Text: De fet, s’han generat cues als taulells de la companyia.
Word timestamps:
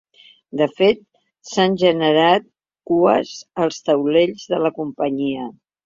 De 0.61 0.67
fet, 0.79 1.03
s’han 1.51 1.77
generat 1.83 2.49
cues 2.93 3.37
als 3.67 3.81
taulells 3.87 4.53
de 4.55 4.65
la 4.67 4.77
companyia. 4.83 5.51